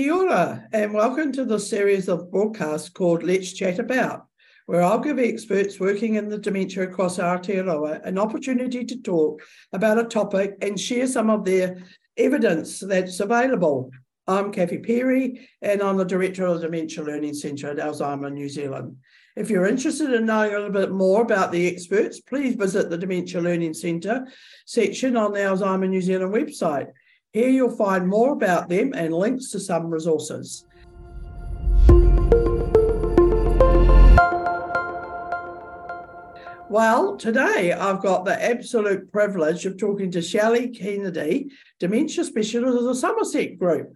Kia 0.00 0.14
ora, 0.14 0.66
and 0.72 0.94
welcome 0.94 1.30
to 1.30 1.44
the 1.44 1.60
series 1.60 2.08
of 2.08 2.30
broadcasts 2.30 2.88
called 2.88 3.22
Let's 3.22 3.52
Chat 3.52 3.78
About, 3.78 4.24
where 4.64 4.80
I'll 4.80 4.98
give 4.98 5.18
experts 5.18 5.78
working 5.78 6.14
in 6.14 6.30
the 6.30 6.38
dementia 6.38 6.84
across 6.84 7.18
Aotearoa 7.18 8.00
an 8.06 8.16
opportunity 8.16 8.82
to 8.82 9.02
talk 9.02 9.42
about 9.74 9.98
a 9.98 10.04
topic 10.04 10.56
and 10.62 10.80
share 10.80 11.06
some 11.06 11.28
of 11.28 11.44
their 11.44 11.82
evidence 12.16 12.80
that's 12.80 13.20
available. 13.20 13.90
I'm 14.26 14.52
Kathy 14.52 14.78
Perry, 14.78 15.46
and 15.60 15.82
I'm 15.82 15.98
the 15.98 16.06
Director 16.06 16.46
of 16.46 16.62
the 16.62 16.68
Dementia 16.68 17.04
Learning 17.04 17.34
Centre 17.34 17.68
at 17.68 17.76
Alzheimer 17.76 18.32
New 18.32 18.48
Zealand. 18.48 18.96
If 19.36 19.50
you're 19.50 19.68
interested 19.68 20.14
in 20.14 20.24
knowing 20.24 20.54
a 20.54 20.56
little 20.56 20.70
bit 20.70 20.92
more 20.92 21.20
about 21.20 21.52
the 21.52 21.68
experts, 21.68 22.22
please 22.22 22.54
visit 22.54 22.88
the 22.88 22.96
Dementia 22.96 23.42
Learning 23.42 23.74
Centre 23.74 24.26
section 24.64 25.18
on 25.18 25.34
the 25.34 25.40
Alzheimer 25.40 25.90
New 25.90 26.00
Zealand 26.00 26.32
website. 26.32 26.86
Here 27.32 27.48
you'll 27.48 27.70
find 27.70 28.08
more 28.08 28.32
about 28.32 28.68
them 28.68 28.92
and 28.92 29.14
links 29.14 29.52
to 29.52 29.60
some 29.60 29.88
resources. 29.88 30.66
Well, 36.68 37.16
today 37.16 37.72
I've 37.72 38.02
got 38.02 38.24
the 38.24 38.36
absolute 38.40 39.12
privilege 39.12 39.64
of 39.64 39.78
talking 39.78 40.10
to 40.10 40.22
Shelley 40.22 40.70
Kennedy, 40.70 41.50
dementia 41.78 42.24
specialist 42.24 42.78
of 42.78 42.84
the 42.84 42.94
Summerset 42.94 43.58
Group. 43.58 43.94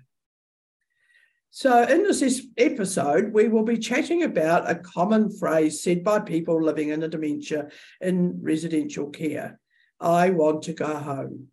So, 1.50 1.82
in 1.84 2.04
this 2.04 2.46
episode, 2.56 3.32
we 3.32 3.48
will 3.48 3.64
be 3.64 3.78
chatting 3.78 4.22
about 4.22 4.70
a 4.70 4.76
common 4.76 5.30
phrase 5.30 5.82
said 5.82 6.04
by 6.04 6.20
people 6.20 6.62
living 6.62 6.90
in 6.90 7.02
a 7.02 7.08
dementia 7.08 7.68
in 8.00 8.40
residential 8.42 9.10
care 9.10 9.58
I 10.00 10.30
want 10.30 10.62
to 10.64 10.72
go 10.72 10.94
home. 10.94 11.48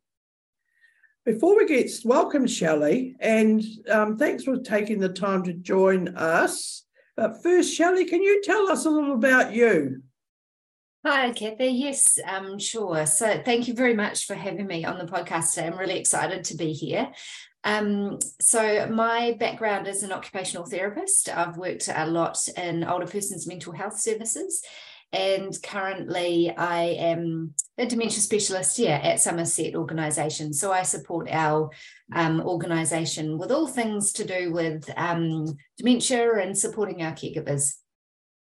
Before 1.24 1.56
we 1.56 1.68
get 1.68 1.92
welcome, 2.04 2.48
Shelley, 2.48 3.16
and 3.20 3.64
um, 3.92 4.18
thanks 4.18 4.44
for 4.44 4.58
taking 4.58 5.00
the 5.00 5.10
time 5.10 5.44
to 5.44 5.54
join 5.54 6.16
us. 6.18 6.84
But 7.16 7.44
first, 7.44 7.76
Shelley, 7.76 8.06
can 8.06 8.24
you 8.24 8.42
tell 8.42 8.72
us 8.72 8.86
a 8.86 8.90
little 8.90 9.14
about 9.14 9.54
you? 9.54 10.02
Hi, 11.06 11.30
Kathy. 11.30 11.68
Yes, 11.68 12.18
um, 12.28 12.58
sure. 12.58 13.06
So, 13.06 13.40
thank 13.46 13.68
you 13.68 13.76
very 13.76 13.94
much 13.94 14.26
for 14.26 14.34
having 14.34 14.66
me 14.66 14.84
on 14.84 14.98
the 14.98 15.06
podcast 15.06 15.54
today. 15.54 15.68
I'm 15.68 15.78
really 15.78 16.00
excited 16.00 16.44
to 16.46 16.58
be 16.58 16.74
here. 16.74 17.12
Um, 17.64 18.18
so, 18.40 18.88
my 18.88 19.38
background 19.40 19.88
is 19.88 20.02
an 20.02 20.12
occupational 20.12 20.66
therapist. 20.66 21.30
I've 21.30 21.56
worked 21.56 21.88
a 21.88 22.08
lot 22.08 22.40
in 22.58 22.84
older 22.84 23.06
persons' 23.06 23.46
mental 23.46 23.74
health 23.74 24.00
services 24.00 24.64
and 25.14 25.58
currently 25.62 26.54
I 26.56 26.84
am 26.84 27.54
a 27.78 27.86
dementia 27.86 28.20
specialist 28.20 28.78
here 28.78 29.00
at 29.02 29.18
Summerset 29.18 29.76
Organisation. 29.76 30.54
So 30.54 30.72
I 30.72 30.84
support 30.84 31.28
our 31.30 31.70
um, 32.14 32.42
organisation 32.42 33.38
with 33.38 33.52
all 33.52 33.68
things 33.68 34.14
to 34.14 34.26
do 34.26 34.52
with 34.54 34.90
um, 34.96 35.58
dementia 35.78 36.36
and 36.36 36.58
supporting 36.58 37.02
our 37.02 37.14
caregivers. 37.14 37.76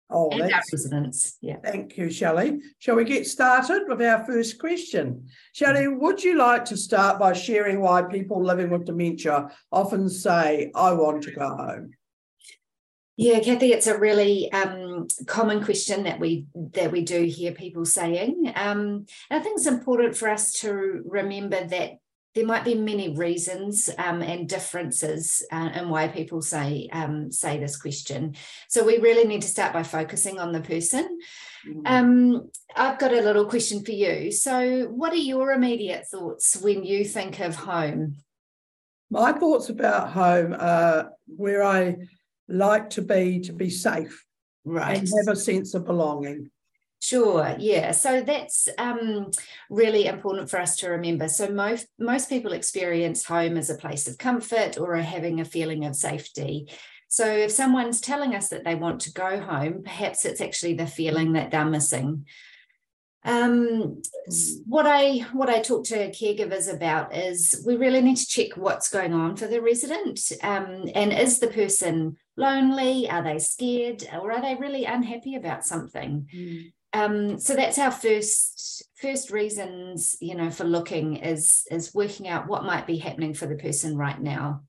Oh, 0.10 0.30
and 0.30 0.54
our 0.54 0.62
residents. 0.72 1.38
Yeah. 1.42 1.58
Thank 1.62 1.98
you, 1.98 2.10
Shelley. 2.10 2.62
Shall 2.80 2.96
we 2.96 3.04
get 3.04 3.28
started 3.28 3.84
with 3.88 4.02
our 4.02 4.26
first 4.26 4.58
question? 4.58 5.28
Shelley, 5.54 5.88
would 5.88 6.24
you 6.24 6.38
like 6.38 6.64
to 6.66 6.78
start 6.78 7.20
by 7.20 7.34
sharing 7.34 7.82
why 7.82 8.04
people 8.04 8.42
living 8.42 8.70
with 8.70 8.86
dementia 8.86 9.50
often 9.70 10.08
say, 10.10 10.72
I 10.74 10.94
want 10.94 11.24
to 11.24 11.32
go 11.32 11.48
home? 11.48 11.92
Yeah, 13.20 13.40
Kathy, 13.40 13.72
it's 13.72 13.88
a 13.88 13.98
really 13.98 14.52
um, 14.52 15.08
common 15.26 15.64
question 15.64 16.04
that 16.04 16.20
we 16.20 16.46
that 16.74 16.92
we 16.92 17.02
do 17.02 17.24
hear 17.24 17.52
people 17.52 17.84
saying. 17.84 18.54
Um, 18.56 19.08
I 19.32 19.40
think 19.40 19.58
it's 19.58 19.66
important 19.66 20.16
for 20.16 20.30
us 20.30 20.54
to 20.60 21.02
remember 21.04 21.66
that 21.66 21.98
there 22.36 22.46
might 22.46 22.64
be 22.64 22.76
many 22.76 23.16
reasons 23.16 23.90
um, 23.98 24.22
and 24.22 24.48
differences 24.48 25.44
uh, 25.52 25.72
in 25.74 25.90
why 25.90 26.10
people 26.10 26.44
say 26.44 26.90
um, 26.94 27.32
say 27.32 27.58
this 27.58 27.76
question. 27.76 28.36
So 28.70 28.86
we 28.86 29.00
really 29.00 29.28
need 29.28 29.42
to 29.42 29.48
start 29.48 29.74
by 29.74 29.82
focusing 29.82 30.40
on 30.40 30.52
the 30.52 30.62
person. 30.62 31.18
Mm-hmm. 31.68 32.46
I've 32.76 33.00
got 33.00 33.14
a 33.14 33.22
little 33.22 33.46
question 33.46 33.84
for 33.84 33.94
you. 33.94 34.32
So, 34.32 34.90
what 34.90 35.12
are 35.12 35.16
your 35.16 35.54
immediate 35.54 36.06
thoughts 36.06 36.56
when 36.56 36.84
you 36.84 37.04
think 37.04 37.40
of 37.40 37.56
home? 37.56 38.18
My 39.10 39.32
thoughts 39.32 39.70
about 39.70 40.12
home 40.12 40.56
are 40.60 41.14
where 41.26 41.64
I 41.64 41.96
like 42.48 42.90
to 42.90 43.02
be 43.02 43.40
to 43.42 43.54
be 43.54 43.70
safe 43.70 44.26
right 44.66 45.00
and 45.00 45.08
have 45.08 45.34
a 45.34 45.36
sense 45.36 45.74
of 45.74 45.86
belonging 45.86 46.50
Sure, 47.00 47.56
yeah. 47.60 47.92
So 47.92 48.22
that's 48.22 48.68
um, 48.78 49.30
really 49.70 50.08
important 50.08 50.50
for 50.50 50.60
us 50.60 50.78
to 50.78 50.90
remember. 50.90 51.30
So 51.30 51.48
most 51.50 51.88
most 52.00 52.28
people 52.28 52.54
experience 52.54 53.24
home 53.24 53.56
as 53.56 53.70
a 53.70 53.76
place 53.76 54.08
of 54.08 54.18
comfort 54.18 54.78
or 54.80 54.96
having 54.96 55.40
a 55.40 55.46
feeling 55.46 55.86
of 55.86 55.96
safety. 55.96 56.68
So 57.08 57.26
if 57.26 57.52
someone's 57.52 58.02
telling 58.02 58.36
us 58.36 58.50
that 58.50 58.64
they 58.64 58.76
want 58.76 59.02
to 59.02 59.14
go 59.14 59.40
home, 59.40 59.84
perhaps 59.84 60.26
it's 60.26 60.42
actually 60.42 60.74
the 60.74 60.88
feeling 60.88 61.34
that 61.34 61.52
they're 61.52 61.66
missing. 61.66 62.26
Um, 63.24 64.02
what 64.66 64.88
I 64.88 65.20
what 65.34 65.50
I 65.50 65.62
talk 65.62 65.86
to 65.86 66.12
caregivers 66.12 66.74
about 66.74 67.16
is 67.16 67.64
we 67.66 67.76
really 67.76 68.02
need 68.02 68.18
to 68.18 68.28
check 68.28 68.58
what's 68.58 68.90
going 68.90 69.14
on 69.14 69.36
for 69.36 69.48
the 69.48 69.62
resident, 69.62 70.20
um, 70.42 70.90
and 70.96 71.14
is 71.14 71.40
the 71.40 71.48
person 71.48 72.18
lonely? 72.38 73.10
Are 73.10 73.24
they 73.24 73.40
scared, 73.40 74.08
or 74.14 74.32
are 74.32 74.42
they 74.42 74.56
really 74.56 74.86
unhappy 74.86 75.36
about 75.36 75.66
something? 75.66 76.28
Mm. 76.34 76.72
Um, 76.94 77.40
so 77.40 77.56
that's 77.56 77.78
our 77.78 77.92
first 77.92 78.84
first 79.02 79.32
reasons, 79.32 80.18
you 80.22 80.36
know, 80.36 80.50
for 80.50 80.64
looking 80.64 81.18
is 81.18 81.68
is 81.70 81.94
working 81.94 82.28
out 82.28 82.48
what 82.48 82.64
might 82.64 82.88
be 82.88 82.98
happening 82.98 83.34
for 83.34 83.46
the 83.48 83.56
person 83.56 83.98
right 83.98 84.20
now. 84.20 84.62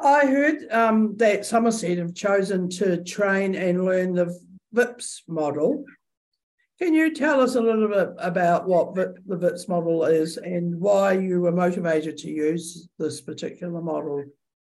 I 0.00 0.26
heard 0.26 0.70
um, 0.70 1.16
that 1.16 1.40
Summerset 1.40 1.98
have 1.98 2.14
chosen 2.14 2.70
to 2.70 3.02
train 3.02 3.56
and 3.56 3.84
learn 3.84 4.14
the 4.14 4.38
VIPS 4.72 5.24
model 5.26 5.84
can 6.78 6.94
you 6.94 7.12
tell 7.12 7.40
us 7.40 7.56
a 7.56 7.60
little 7.60 7.88
bit 7.88 8.10
about 8.18 8.68
what 8.68 8.94
the 8.94 9.16
VIPS 9.26 9.66
model 9.66 10.04
is 10.04 10.36
and 10.36 10.78
why 10.80 11.12
you 11.12 11.40
were 11.40 11.50
motivated 11.50 12.16
to 12.18 12.30
use 12.30 12.88
this 13.00 13.20
particular 13.20 13.80
model? 13.82 14.24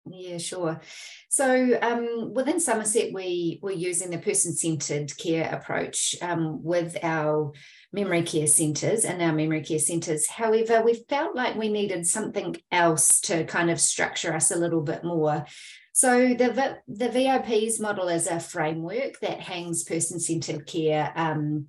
Yeah, 0.10 0.40
sure. 0.40 0.82
So 1.30 1.78
um, 1.82 2.34
within 2.34 2.58
Summerset, 2.58 3.14
we 3.14 3.60
we're 3.62 3.72
using 3.72 4.10
the 4.10 4.18
person-centered 4.18 5.16
care 5.16 5.54
approach 5.54 6.16
um, 6.22 6.64
with 6.64 6.98
our 7.04 7.52
memory 7.94 8.24
care 8.24 8.48
centres 8.48 9.06
and 9.06 9.22
our 9.22 9.32
memory 9.32 9.62
care 9.62 9.80
centres. 9.80 10.28
However, 10.28 10.82
we 10.82 11.06
felt 11.08 11.36
like 11.36 11.56
we 11.56 11.70
needed 11.70 12.08
something 12.08 12.56
else 12.72 13.20
to 13.22 13.46
kind 13.46 13.70
of 13.70 13.80
structure 13.80 14.34
us 14.34 14.50
a 14.50 14.58
little 14.58 14.82
bit 14.82 15.04
more. 15.04 15.46
So 15.94 16.34
the 16.34 16.78
the 16.88 17.10
VIPS 17.10 17.80
model 17.80 18.08
is 18.08 18.26
a 18.26 18.40
framework 18.40 19.20
that 19.20 19.40
hangs 19.40 19.84
person-centered 19.84 20.66
care 20.66 21.14
um, 21.16 21.68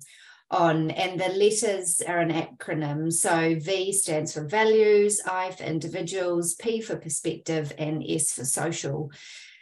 on, 0.51 0.91
and 0.91 1.19
the 1.19 1.29
letters 1.29 2.01
are 2.01 2.19
an 2.19 2.31
acronym. 2.31 3.11
So 3.11 3.55
V 3.59 3.91
stands 3.91 4.33
for 4.33 4.45
values, 4.45 5.21
I 5.25 5.51
for 5.51 5.63
individuals, 5.63 6.53
P 6.55 6.81
for 6.81 6.95
perspective, 6.95 7.73
and 7.77 8.03
S 8.07 8.33
for 8.33 8.45
social. 8.45 9.11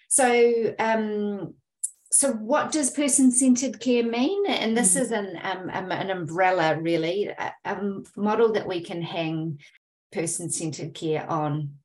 So, 0.09 0.75
um, 0.77 1.53
so 2.11 2.33
what 2.33 2.73
does 2.73 2.89
person-centered 2.91 3.79
care 3.79 4.03
mean? 4.03 4.45
And 4.47 4.77
this 4.77 4.95
mm. 4.95 5.01
is 5.01 5.11
an 5.11 5.39
um, 5.41 5.69
um, 5.71 5.91
an 5.91 6.09
umbrella, 6.09 6.77
really, 6.77 7.27
a, 7.27 7.53
a 7.63 7.81
model 8.17 8.51
that 8.53 8.67
we 8.67 8.81
can 8.81 9.01
hang 9.01 9.59
person-centered 10.11 10.93
care 10.93 11.29
on. 11.29 11.75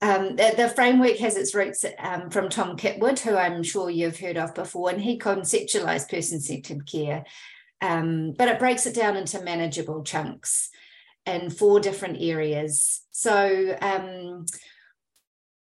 Um, 0.00 0.34
the, 0.34 0.52
the, 0.56 0.68
framework 0.68 1.18
has 1.18 1.36
its 1.36 1.54
roots 1.54 1.84
um, 2.00 2.28
from 2.30 2.48
Tom 2.48 2.76
Kitwood, 2.76 3.20
who 3.20 3.36
I'm 3.36 3.62
sure 3.62 3.88
you've 3.88 4.18
heard 4.18 4.36
of 4.36 4.52
before, 4.52 4.90
and 4.90 5.00
he 5.00 5.16
conceptualized 5.16 6.10
person 6.10 6.40
centered 6.40 6.90
care 6.90 7.24
um, 7.82 8.32
but 8.38 8.48
it 8.48 8.58
breaks 8.58 8.86
it 8.86 8.94
down 8.94 9.16
into 9.16 9.42
manageable 9.42 10.04
chunks 10.04 10.70
in 11.26 11.50
four 11.50 11.80
different 11.80 12.18
areas. 12.20 13.02
So, 13.10 13.76
um, 13.80 14.46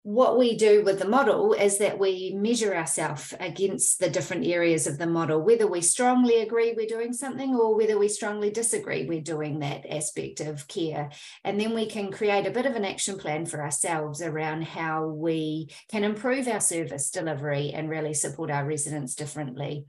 what 0.03 0.37
we 0.39 0.55
do 0.55 0.83
with 0.83 0.97
the 0.97 1.07
model 1.07 1.53
is 1.53 1.77
that 1.77 1.99
we 1.99 2.33
measure 2.33 2.73
ourselves 2.73 3.33
against 3.39 3.99
the 3.99 4.09
different 4.09 4.45
areas 4.45 4.87
of 4.87 4.97
the 4.97 5.05
model, 5.05 5.41
whether 5.41 5.67
we 5.67 5.81
strongly 5.81 6.41
agree 6.41 6.73
we're 6.75 6.87
doing 6.87 7.11
something 7.11 7.53
or 7.53 7.75
whether 7.75 7.97
we 7.97 8.07
strongly 8.07 8.49
disagree 8.49 9.05
we're 9.05 9.21
doing 9.21 9.59
that 9.59 9.85
aspect 9.85 10.39
of 10.39 10.67
care. 10.69 11.11
And 11.43 11.59
then 11.59 11.75
we 11.75 11.85
can 11.85 12.11
create 12.11 12.47
a 12.47 12.51
bit 12.51 12.65
of 12.65 12.75
an 12.75 12.85
action 12.85 13.17
plan 13.17 13.45
for 13.45 13.61
ourselves 13.61 14.21
around 14.21 14.63
how 14.63 15.05
we 15.05 15.69
can 15.91 16.05
improve 16.05 16.47
our 16.47 16.61
service 16.61 17.11
delivery 17.11 17.71
and 17.71 17.89
really 17.89 18.13
support 18.13 18.49
our 18.49 18.65
residents 18.65 19.15
differently. 19.15 19.85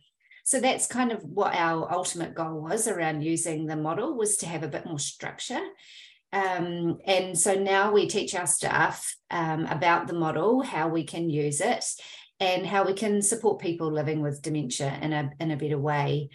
So 0.51 0.59
that's 0.59 0.89
kind 0.89 1.13
of 1.13 1.23
what 1.23 1.55
our 1.55 1.89
ultimate 1.93 2.35
goal 2.35 2.61
was 2.61 2.89
around 2.89 3.23
using 3.23 3.67
the 3.67 3.77
model 3.77 4.17
was 4.17 4.37
to 4.39 4.47
have 4.47 4.65
a 4.65 4.69
bit 4.69 4.85
more 4.85 4.99
structure. 4.99 5.61
Um, 6.33 6.99
and 7.07 7.39
so 7.39 7.55
now 7.55 7.93
we 7.93 8.09
teach 8.09 8.35
our 8.35 8.49
staff 8.49 9.15
um, 9.31 9.67
about 9.67 10.09
the 10.09 10.13
model, 10.13 10.61
how 10.61 10.89
we 10.89 11.05
can 11.05 11.31
use 11.31 11.61
it, 11.61 11.85
and 12.41 12.67
how 12.67 12.85
we 12.85 12.95
can 12.95 13.23
support 13.23 13.61
people 13.61 13.93
living 13.93 14.23
with 14.23 14.43
dementia 14.43 14.99
in 15.01 15.13
a, 15.13 15.31
in 15.39 15.53
a 15.53 15.57
better 15.57 15.79
way. 15.79 16.31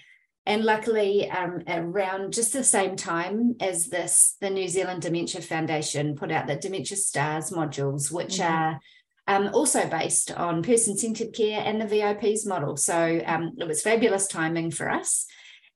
And 0.45 0.63
luckily, 0.63 1.29
um, 1.29 1.63
around 1.67 2.31
just 2.31 2.53
the 2.53 2.63
same 2.63 2.95
time 2.95 3.57
as 3.59 3.87
this, 3.87 4.37
the 4.39 4.49
New 4.49 4.69
Zealand 4.69 5.01
Dementia 5.01 5.41
Foundation 5.41 6.15
put 6.15 6.31
out 6.31 6.47
the 6.47 6.55
Dementia 6.55 6.95
Stars 6.95 7.51
modules, 7.51 8.09
which 8.13 8.37
mm-hmm. 8.37 8.53
are 8.53 8.79
um, 9.27 9.49
also 9.53 9.87
based 9.89 10.31
on 10.31 10.63
person 10.63 10.97
centered 10.97 11.33
care 11.33 11.61
and 11.65 11.81
the 11.81 11.85
VIPs 11.85 12.45
model. 12.45 12.77
So 12.77 13.21
um, 13.25 13.53
it 13.57 13.67
was 13.67 13.81
fabulous 13.81 14.27
timing 14.27 14.71
for 14.71 14.89
us. 14.89 15.25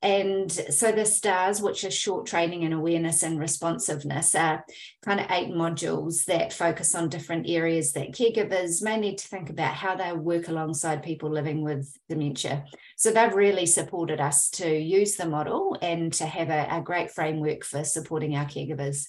And 0.01 0.50
so 0.50 0.94
the 0.94 1.06
STARS, 1.06 1.62
which 1.62 1.84
are 1.84 1.92
short 1.92 2.25
training 2.25 2.63
and 2.63 2.74
awareness 2.74 3.22
and 3.22 3.38
responsiveness, 3.38 4.34
are 4.34 4.63
kind 5.04 5.19
of 5.19 5.25
eight 5.30 5.50
modules 5.50 6.24
that 6.25 6.54
focus 6.54 6.96
on 6.96 7.10
different 7.10 7.50
areas 7.50 7.92
that 7.94 8.13
caregivers 8.13 8.81
may 8.81 8.98
need 8.98 9.18
to 9.18 9.28
think 9.28 9.50
about 9.50 9.74
how 9.74 9.95
they 9.95 10.13
work 10.13 10.48
alongside 10.48 11.04
people 11.04 11.30
living 11.30 11.63
with 11.63 11.94
dementia. 12.07 12.63
So 12.95 13.12
they've 13.12 13.34
really 13.34 13.66
supported 13.66 14.22
us 14.22 14.50
to 14.52 14.74
use 14.74 15.18
the 15.18 15.28
model 15.28 15.78
and 15.81 16.13
to 16.13 16.25
have 16.25 16.50
a, 16.50 16.78
a 16.78 16.81
great 16.81 17.12
framework 17.12 17.66
for 17.66 17.84
supporting 17.84 18.38
our 18.38 18.45
caregivers. 18.45 19.07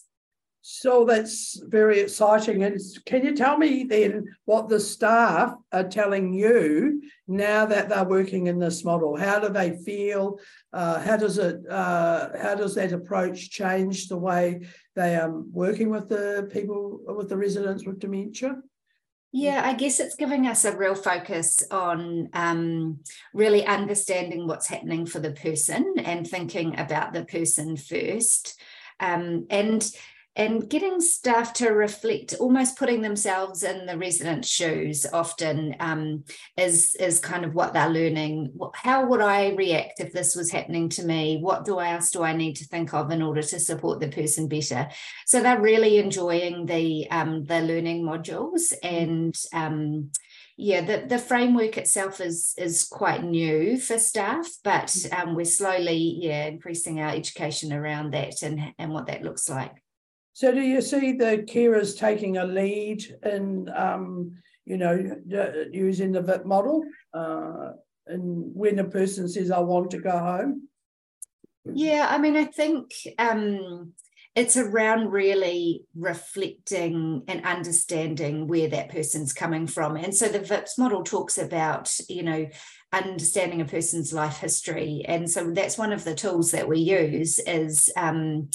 So 0.63 1.05
that's 1.07 1.61
very 1.69 2.01
exciting. 2.01 2.65
And 2.65 2.79
can 3.07 3.25
you 3.25 3.35
tell 3.35 3.57
me 3.57 3.85
then 3.85 4.27
what 4.45 4.69
the 4.69 4.79
staff 4.79 5.55
are 5.73 5.89
telling 5.89 6.35
you 6.35 7.03
now 7.27 7.65
that 7.65 7.89
they're 7.89 8.05
working 8.05 8.47
in 8.47 8.59
this 8.59 8.85
model? 8.85 9.17
How 9.17 9.39
do 9.39 9.49
they 9.49 9.79
feel? 9.79 10.39
Uh, 10.73 11.01
how 11.01 11.17
does 11.17 11.39
it? 11.39 11.67
Uh, 11.69 12.29
how 12.41 12.55
does 12.55 12.75
that 12.75 12.93
approach 12.93 13.51
change 13.51 14.09
the 14.09 14.19
way 14.19 14.61
they 14.95 15.17
are 15.17 15.31
working 15.31 15.89
with 15.89 16.09
the 16.09 16.49
people 16.53 17.01
with 17.07 17.31
the 17.31 17.39
residents 17.39 17.87
with 17.87 17.99
dementia? 17.99 18.57
Yeah, 19.33 19.63
I 19.65 19.75
guess 19.75 20.01
it's 20.01 20.17
giving 20.17 20.49
us 20.49 20.65
a 20.65 20.77
real 20.77 20.97
focus 20.97 21.63
on 21.71 22.29
um, 22.33 22.99
really 23.33 23.65
understanding 23.65 24.47
what's 24.49 24.69
happening 24.69 25.07
for 25.07 25.21
the 25.21 25.31
person 25.31 25.95
and 26.05 26.27
thinking 26.27 26.79
about 26.79 27.13
the 27.13 27.25
person 27.25 27.77
first. 27.77 28.61
Um, 28.99 29.47
and 29.49 29.89
and 30.37 30.71
getting 30.71 31.01
staff 31.01 31.53
to 31.53 31.71
reflect 31.71 32.35
almost 32.39 32.79
putting 32.79 33.03
themselves 33.03 33.63
in 33.63 33.87
the 33.87 33.99
resident's 33.99 34.49
shoes 34.49 35.05
often 35.13 35.75
um, 35.81 36.25
is 36.57 36.95
is 36.97 37.19
kind 37.19 37.45
of 37.45 37.55
what 37.55 37.73
they're 37.73 37.89
learning 37.89 38.53
how 38.75 39.07
would 39.07 39.21
i 39.21 39.51
react 39.51 40.01
if 40.01 40.13
this 40.13 40.37
was 40.37 40.51
happening 40.51 40.89
to 40.89 41.05
me 41.05 41.39
what 41.41 41.65
do 41.65 41.79
I 41.79 41.93
else 41.93 42.11
do 42.11 42.23
i 42.23 42.33
need 42.33 42.57
to 42.57 42.67
think 42.67 42.95
of 42.95 43.11
in 43.11 43.23
order 43.23 43.43
to 43.43 43.59
support 43.59 44.01
the 44.01 44.09
person 44.09 44.49
better 44.49 44.89
so 45.27 45.43
they're 45.43 45.61
really 45.61 45.99
enjoying 45.99 46.67
the 46.67 47.11
um, 47.11 47.45
the 47.45 47.61
learning 47.61 48.05
modules 48.05 48.73
and 48.83 49.35
um, 49.53 50.11
yeah, 50.63 50.83
the, 50.83 51.07
the 51.07 51.19
framework 51.19 51.79
itself 51.79 52.21
is 52.21 52.55
is 52.59 52.85
quite 52.85 53.25
new 53.25 53.79
for 53.79 53.99
staff, 53.99 54.47
but 54.63 54.89
mm-hmm. 54.89 55.29
um, 55.31 55.35
we're 55.35 55.47
slowly, 55.47 56.19
yeah, 56.21 56.49
increasing 56.49 57.01
our 57.01 57.09
education 57.09 57.73
around 57.73 58.13
that 58.13 58.43
and, 58.43 58.75
and 58.79 58.93
what 58.93 59.07
that 59.07 59.23
looks 59.23 59.49
like. 59.49 59.83
So 60.33 60.53
do 60.53 60.61
you 60.61 60.81
see 60.81 61.13
the 61.13 61.45
carers 61.49 61.99
taking 61.99 62.39
a 62.39 62.45
lead 62.45 63.05
in, 63.25 63.69
um, 63.75 64.33
you 64.65 64.77
know, 64.77 65.17
using 65.73 66.13
the 66.13 66.23
VIP 66.23 66.47
model? 66.47 66.85
Uh, 67.13 67.73
and 68.07 68.55
when 68.55 68.79
a 68.79 68.85
person 68.85 69.29
says, 69.29 69.51
I 69.51 69.61
want 69.61 69.91
to 69.93 69.99
go 69.99 70.17
home? 70.19 70.69
Yeah, 71.65 72.07
I 72.09 72.19
mean, 72.19 72.37
I 72.37 72.45
think 72.45 72.93
um, 73.19 73.93
it's 74.35 74.57
around 74.57 75.11
really 75.11 75.85
reflecting 75.95 77.23
and 77.29 77.45
understanding 77.45 78.47
where 78.47 78.69
that 78.69 78.91
person's 78.91 79.33
coming 79.33 79.67
from. 79.67 79.97
And 79.97 80.15
so 80.15 80.29
the 80.29 80.41
VIPS 80.41 80.79
model 80.79 81.03
talks 81.03 81.37
about, 81.37 81.95
you 82.09 82.23
know, 82.23 82.49
understanding 82.93 83.61
a 83.61 83.65
person's 83.65 84.13
life 84.13 84.39
history. 84.39 85.05
And 85.07 85.31
so 85.31 85.51
that's 85.51 85.79
one 85.79 85.93
of 85.93 86.05
the 86.05 86.15
tools 86.15 86.53
that 86.53 86.69
we 86.69 86.79
use 86.79 87.39
is 87.41 87.91
um, 87.97 88.51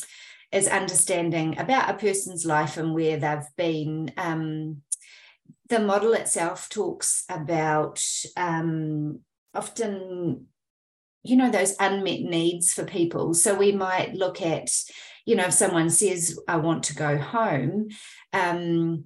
is 0.52 0.68
understanding 0.68 1.58
about 1.58 1.90
a 1.90 1.98
person's 1.98 2.46
life 2.46 2.78
and 2.78 2.94
where 2.94 3.18
they've 3.18 3.48
been. 3.58 4.12
Um, 4.18 4.82
the 5.70 5.80
model 5.80 6.14
itself 6.14 6.70
talks 6.70 7.24
about 7.30 8.04
um, 8.38 9.20
often, 9.54 10.46
you 11.24 11.36
know, 11.36 11.50
those 11.50 11.76
unmet 11.80 12.22
needs 12.22 12.74
for 12.74 12.86
people. 12.86 13.34
So 13.34 13.56
we 13.56 13.72
might 13.72 14.14
look 14.14 14.42
at, 14.42 14.70
you 15.26 15.36
know, 15.36 15.46
if 15.46 15.54
someone 15.54 15.90
says, 15.90 16.40
I 16.48 16.58
want 16.58 16.84
to 16.84 16.96
go 16.96 17.18
home, 17.18 17.90
um, 18.32 19.06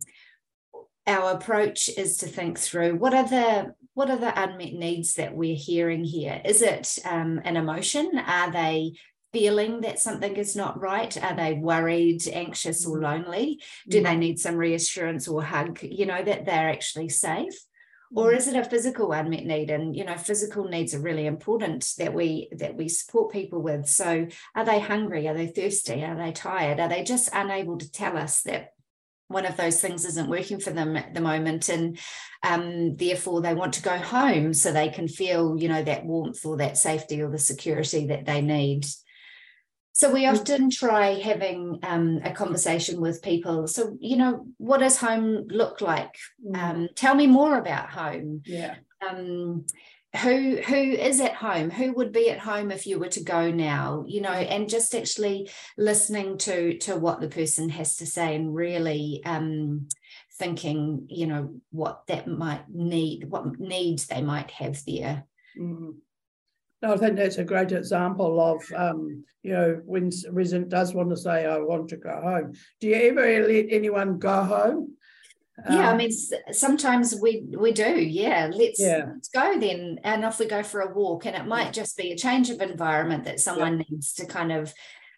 our 1.07 1.31
approach 1.31 1.89
is 1.89 2.17
to 2.17 2.27
think 2.27 2.59
through 2.59 2.95
what 2.95 3.13
are 3.13 3.27
the 3.27 3.73
what 3.95 4.09
are 4.09 4.17
the 4.17 4.41
unmet 4.41 4.73
needs 4.73 5.15
that 5.15 5.35
we're 5.35 5.55
hearing 5.55 6.05
here? 6.05 6.39
Is 6.45 6.61
it 6.61 6.99
um, 7.03 7.41
an 7.43 7.57
emotion? 7.57 8.11
Are 8.25 8.51
they 8.51 8.93
feeling 9.31 9.81
that 9.81 9.99
something 9.99 10.35
is 10.35 10.55
not 10.55 10.79
right? 10.81 11.15
Are 11.23 11.35
they 11.35 11.53
worried, 11.53 12.27
anxious, 12.27 12.85
or 12.85 12.97
mm-hmm. 12.97 13.05
lonely? 13.05 13.61
Do 13.87 13.97
mm-hmm. 13.97 14.05
they 14.05 14.17
need 14.17 14.39
some 14.39 14.55
reassurance 14.55 15.27
or 15.27 15.43
hug, 15.43 15.79
you 15.83 16.05
know, 16.05 16.23
that 16.23 16.45
they're 16.45 16.69
actually 16.69 17.09
safe? 17.09 17.53
Or 18.15 18.29
mm-hmm. 18.29 18.37
is 18.37 18.47
it 18.47 18.55
a 18.55 18.63
physical 18.63 19.11
unmet 19.11 19.45
need? 19.45 19.69
And 19.69 19.95
you 19.95 20.03
know, 20.03 20.17
physical 20.17 20.65
needs 20.65 20.95
are 20.95 21.01
really 21.01 21.27
important 21.27 21.93
that 21.97 22.13
we 22.13 22.49
that 22.57 22.75
we 22.75 22.89
support 22.89 23.31
people 23.31 23.61
with. 23.61 23.87
So 23.87 24.27
are 24.55 24.65
they 24.65 24.79
hungry? 24.79 25.27
Are 25.27 25.35
they 25.35 25.47
thirsty? 25.47 26.03
Are 26.03 26.15
they 26.15 26.31
tired? 26.31 26.79
Are 26.79 26.89
they 26.89 27.03
just 27.03 27.29
unable 27.33 27.77
to 27.77 27.91
tell 27.91 28.17
us 28.17 28.41
that 28.43 28.73
one 29.27 29.45
of 29.45 29.55
those 29.57 29.79
things 29.79 30.05
isn't 30.05 30.29
working 30.29 30.59
for 30.59 30.71
them 30.71 30.97
at 30.97 31.13
the 31.13 31.21
moment 31.21 31.69
and 31.69 31.99
um, 32.41 32.95
therefore 32.95 33.41
they 33.41 33.53
want 33.53 33.73
to 33.73 33.81
go 33.83 33.95
home 33.95 34.55
so 34.55 34.71
they 34.71 34.89
can 34.89 35.07
feel 35.07 35.55
you 35.55 35.69
know 35.69 35.83
that 35.83 36.03
warmth 36.03 36.43
or 36.47 36.57
that 36.57 36.77
safety 36.77 37.21
or 37.21 37.29
the 37.29 37.37
security 37.37 38.07
that 38.07 38.25
they 38.25 38.41
need 38.41 38.87
so 39.99 40.09
we 40.09 40.23
mm. 40.23 40.31
often 40.31 40.69
try 40.69 41.19
having 41.19 41.77
um, 41.83 42.21
a 42.23 42.31
conversation 42.31 43.01
with 43.01 43.21
people. 43.21 43.67
So, 43.67 43.97
you 43.99 44.15
know, 44.15 44.47
what 44.55 44.79
does 44.79 44.97
home 44.97 45.45
look 45.49 45.81
like? 45.81 46.15
Mm. 46.47 46.57
Um, 46.57 46.89
tell 46.95 47.15
me 47.15 47.27
more 47.27 47.57
about 47.57 47.89
home. 47.89 48.41
Yeah. 48.45 48.75
Um, 49.05 49.65
who 50.15 50.55
who 50.55 50.75
is 50.75 51.19
at 51.19 51.35
home 51.35 51.69
who 51.69 51.91
would 51.93 52.11
be 52.11 52.31
at 52.31 52.39
home 52.39 52.71
if 52.71 52.87
you 52.87 52.97
were 52.97 53.09
to 53.09 53.23
go 53.23 53.51
now 53.51 54.03
you 54.07 54.21
know 54.21 54.31
and 54.31 54.67
just 54.67 54.95
actually 54.95 55.47
listening 55.77 56.35
to 56.35 56.79
to 56.79 56.95
what 56.95 57.21
the 57.21 57.27
person 57.27 57.69
has 57.69 57.97
to 57.97 58.07
say 58.07 58.35
and 58.35 58.55
really 58.55 59.21
um 59.23 59.87
thinking 60.39 61.05
you 61.09 61.27
know 61.27 61.53
what 61.69 62.07
that 62.07 62.27
might 62.27 62.67
need 62.69 63.29
what 63.29 63.59
needs 63.59 64.07
they 64.07 64.23
might 64.23 64.49
have 64.49 64.83
there 64.87 65.25
mm. 65.55 65.93
No, 66.81 66.93
I 66.93 66.97
think 66.97 67.17
that's 67.17 67.37
a 67.37 67.43
great 67.43 67.71
example 67.73 68.39
of, 68.39 68.63
um, 68.75 69.25
you 69.43 69.51
know, 69.51 69.81
when 69.85 70.09
a 70.27 70.31
resident 70.31 70.69
does 70.69 70.93
want 70.93 71.09
to 71.09 71.17
say, 71.17 71.45
I 71.45 71.57
want 71.57 71.89
to 71.89 71.97
go 71.97 72.21
home. 72.21 72.53
Do 72.79 72.87
you 72.87 72.95
ever 72.95 73.47
let 73.47 73.65
anyone 73.69 74.17
go 74.17 74.43
home? 74.43 74.93
Yeah, 75.69 75.89
um, 75.89 75.95
I 75.95 75.97
mean, 75.97 76.11
sometimes 76.51 77.15
we 77.21 77.45
we 77.57 77.73
do. 77.73 77.99
Yeah, 77.99 78.49
let's 78.53 78.79
yeah. 78.79 79.07
let's 79.13 79.27
go 79.27 79.59
then, 79.59 79.99
and 80.05 80.23
off 80.23 80.39
we 80.39 80.45
go 80.45 80.63
for 80.63 80.79
a 80.79 80.93
walk. 80.93 81.25
And 81.25 81.35
it 81.35 81.45
might 81.45 81.73
just 81.73 81.97
be 81.97 82.11
a 82.11 82.17
change 82.17 82.49
of 82.49 82.61
environment 82.61 83.25
that 83.25 83.41
someone 83.41 83.77
yeah. 83.77 83.83
needs 83.89 84.13
to 84.13 84.25
kind 84.25 84.53
of 84.53 84.73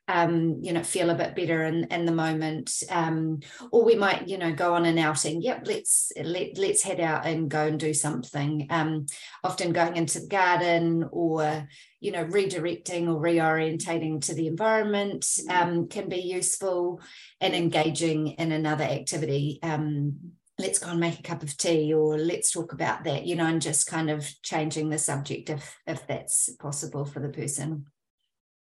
um, 0.08 0.60
you 0.62 0.74
know, 0.74 0.84
feel 0.84 1.10
a 1.10 1.16
bit 1.16 1.36
better 1.36 1.64
in, 1.64 1.86
in 1.86 2.06
the 2.06 2.12
moment. 2.12 2.84
Um, 2.90 3.40
or 3.72 3.86
we 3.86 3.96
might, 3.96 4.28
you 4.28 4.38
know, 4.38 4.52
go 4.52 4.74
on 4.74 4.86
an 4.86 4.98
outing. 4.98 5.42
Yep, 5.42 5.64
let's 5.66 6.12
let, 6.22 6.58
let's 6.58 6.82
head 6.82 7.00
out 7.00 7.26
and 7.26 7.50
go 7.50 7.66
and 7.66 7.80
do 7.80 7.94
something. 7.94 8.68
Um, 8.70 9.06
often 9.44 9.72
going 9.72 9.96
into 9.96 10.20
the 10.20 10.28
garden 10.28 11.08
or, 11.12 11.68
you 12.00 12.12
know, 12.12 12.26
redirecting 12.26 13.08
or 13.08 13.22
reorientating 13.22 14.22
to 14.26 14.34
the 14.34 14.48
environment 14.48 15.26
um, 15.50 15.88
can 15.88 16.10
be 16.10 16.22
useful 16.22 17.02
and 17.40 17.54
engaging 17.54 18.28
in 18.28 18.52
another 18.52 18.84
activity. 18.84 19.60
Um, 19.64 20.34
let's 20.60 20.80
go 20.80 20.92
and 20.92 21.00
make 21.00 21.20
a 21.20 21.24
cup 21.24 21.42
of 21.44 21.58
tea 21.58 21.94
or 21.94 22.18
let's 22.18 22.52
talk 22.52 22.74
about 22.74 23.04
that, 23.06 23.26
you 23.26 23.36
know, 23.36 23.46
and 23.46 23.62
just 23.62 23.88
kind 23.88 24.10
of 24.10 24.30
changing 24.44 24.90
the 24.90 24.98
subject 24.98 25.50
if 25.50 25.80
if 25.88 26.06
that's 26.08 26.50
possible 26.60 27.06
for 27.06 27.20
the 27.20 27.30
person. 27.30 27.86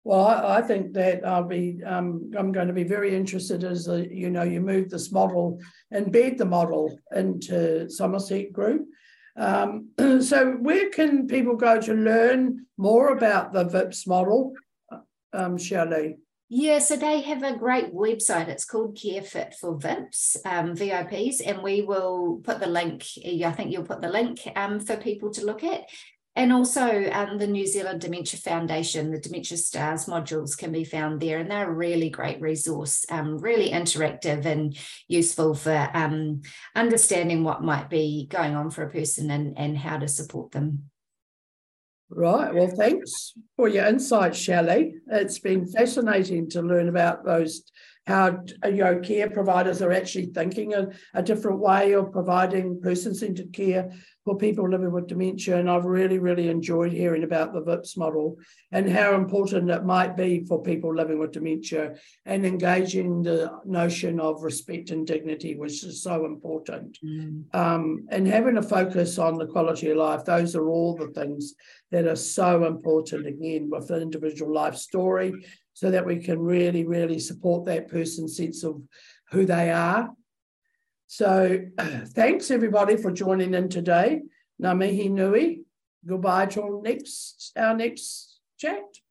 Well, 0.05 0.23
I, 0.23 0.57
I, 0.57 0.61
think 0.61 0.93
that 0.93 1.25
I'll 1.25 1.47
be, 1.47 1.81
um, 1.83 2.31
I'm 2.37 2.51
going 2.51 2.67
to 2.67 2.73
be 2.73 2.83
very 2.83 3.15
interested 3.15 3.63
as 3.63 3.87
a, 3.87 4.07
you 4.07 4.29
know, 4.29 4.43
you 4.43 4.61
move 4.61 4.91
this 4.91 5.11
model, 5.11 5.59
embed 5.91 6.37
the 6.37 6.45
model 6.45 6.99
into 7.15 7.87
Summerset 7.87 8.51
Group. 8.51 8.85
Um, 9.35 9.89
so, 10.21 10.57
where 10.61 10.91
can 10.91 11.27
people 11.27 11.55
go 11.55 11.81
to 11.81 11.93
learn 11.95 12.67
more 12.77 13.13
about 13.13 13.51
the 13.51 13.63
VIPS 13.63 14.05
model, 14.05 14.53
um, 15.33 15.57
Shelley? 15.57 16.17
Yeah, 16.49 16.77
so 16.77 16.95
they 16.95 17.21
have 17.21 17.41
a 17.41 17.57
great 17.57 17.91
website. 17.91 18.47
It's 18.47 18.65
called 18.65 18.95
CareFit 18.95 19.55
for 19.55 19.79
VIPs, 19.79 20.37
um, 20.45 20.75
VIPs, 20.75 21.41
and 21.43 21.63
we 21.63 21.81
will 21.81 22.41
put 22.43 22.59
the 22.59 22.67
link. 22.67 23.03
I 23.25 23.51
think 23.51 23.71
you'll 23.71 23.83
put 23.83 24.01
the 24.01 24.09
link 24.09 24.39
um, 24.55 24.79
for 24.79 24.95
people 24.95 25.31
to 25.31 25.45
look 25.45 25.63
at. 25.63 25.89
And 26.37 26.51
also 26.51 27.09
um, 27.11 27.37
the 27.37 27.47
New 27.47 27.65
Zealand 27.65 28.01
Dementia 28.01 28.39
Foundation, 28.39 29.11
the 29.11 29.19
Dementia 29.19 29.57
Stars 29.57 30.05
modules 30.05 30.57
can 30.57 30.71
be 30.71 30.83
found 30.83 31.21
there, 31.21 31.37
and 31.37 31.49
they're 31.49 31.69
a 31.69 31.73
really 31.73 32.09
great 32.09 32.41
resource, 32.41 33.05
um, 33.09 33.37
really 33.37 33.71
interactive 33.71 34.45
and 34.45 34.77
useful 35.07 35.53
for 35.53 35.89
um, 35.93 36.41
understanding 36.75 37.43
what 37.43 37.63
might 37.63 37.89
be 37.89 38.27
going 38.29 38.53
on 38.53 38.69
for 38.69 38.83
a 38.83 38.91
person 38.91 39.31
and, 39.31 39.57
and 39.57 39.77
how 39.77 39.97
to 39.97 40.09
support 40.09 40.51
them. 40.51 40.89
Right. 42.09 42.53
Well, 42.53 42.67
thanks 42.67 43.33
for 43.55 43.67
your 43.67 43.85
insight, 43.85 44.35
Shelley. 44.35 44.95
It's 45.11 45.39
been 45.39 45.65
fascinating 45.65 46.49
to 46.51 46.61
learn 46.61 46.89
about 46.89 47.25
those 47.25 47.63
how 48.07 48.39
you 48.65 48.83
know 48.83 48.99
care 48.99 49.29
providers 49.29 49.81
are 49.81 49.91
actually 49.91 50.27
thinking 50.27 50.73
a, 50.73 50.89
a 51.13 51.23
different 51.23 51.59
way 51.59 51.93
of 51.93 52.11
providing 52.11 52.79
person-centered 52.79 53.51
care 53.51 53.91
for 54.23 54.37
people 54.37 54.67
living 54.67 54.91
with 54.91 55.07
dementia. 55.07 55.57
And 55.57 55.69
I've 55.69 55.85
really, 55.85 56.17
really 56.17 56.49
enjoyed 56.49 56.91
hearing 56.91 57.23
about 57.23 57.53
the 57.53 57.61
VIPS 57.61 57.95
model 57.95 58.37
and 58.71 58.89
how 58.89 59.13
important 59.13 59.69
it 59.69 59.85
might 59.85 60.17
be 60.17 60.43
for 60.45 60.63
people 60.63 60.93
living 60.93 61.19
with 61.19 61.31
dementia 61.31 61.95
and 62.25 62.45
engaging 62.45 63.21
the 63.21 63.51
notion 63.65 64.19
of 64.19 64.41
respect 64.41 64.89
and 64.89 65.05
dignity, 65.05 65.55
which 65.55 65.83
is 65.83 66.01
so 66.01 66.25
important. 66.25 66.97
Mm. 67.05 67.43
Um, 67.53 68.05
and 68.09 68.27
having 68.27 68.57
a 68.57 68.63
focus 68.63 69.19
on 69.19 69.37
the 69.37 69.45
quality 69.47 69.91
of 69.91 69.97
life, 69.97 70.25
those 70.25 70.55
are 70.55 70.69
all 70.69 70.95
the 70.95 71.09
things 71.09 71.53
that 71.91 72.07
are 72.07 72.15
so 72.15 72.65
important 72.65 73.27
again 73.27 73.69
with 73.69 73.87
the 73.87 74.01
individual 74.01 74.53
life 74.53 74.75
story 74.75 75.45
so 75.75 75.91
that 75.91 76.05
we 76.05 76.17
can 76.17 76.39
really, 76.39 76.83
really 76.85 77.19
support 77.19 77.65
that 77.65 77.87
person's 77.87 78.35
sense 78.35 78.63
of 78.63 78.81
who 79.31 79.45
they 79.45 79.71
are 79.71 80.09
so 81.07 81.59
thanks 82.07 82.51
everybody 82.51 82.97
for 82.97 83.11
joining 83.11 83.53
in 83.53 83.69
today. 83.69 84.21
Ngā 84.61 84.77
mihi 84.77 85.09
nui. 85.09 85.61
Goodbye 86.05 86.47
till 86.47 86.81
next 86.81 87.51
our 87.57 87.75
next 87.75 88.39
chat. 88.57 89.04